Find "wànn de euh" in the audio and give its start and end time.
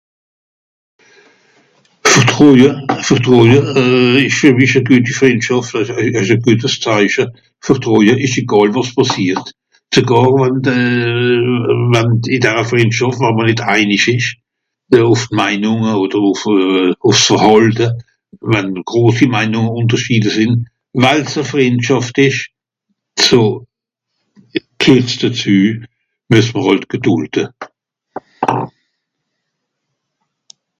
10.39-11.73